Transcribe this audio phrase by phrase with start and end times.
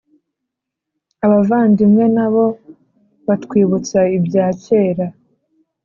[1.25, 2.45] Abavandimwe na bo
[3.27, 5.05] batwibutsa ibya kera